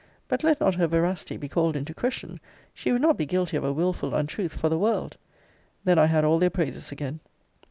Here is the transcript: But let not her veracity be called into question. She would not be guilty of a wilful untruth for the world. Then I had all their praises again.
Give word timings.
But 0.27 0.43
let 0.43 0.59
not 0.59 0.73
her 0.73 0.87
veracity 0.87 1.37
be 1.37 1.47
called 1.47 1.75
into 1.75 1.93
question. 1.93 2.39
She 2.73 2.91
would 2.91 3.03
not 3.03 3.17
be 3.19 3.27
guilty 3.27 3.55
of 3.55 3.63
a 3.63 3.71
wilful 3.71 4.15
untruth 4.15 4.55
for 4.59 4.67
the 4.67 4.79
world. 4.79 5.15
Then 5.83 5.99
I 5.99 6.07
had 6.07 6.25
all 6.25 6.39
their 6.39 6.49
praises 6.49 6.91
again. 6.91 7.19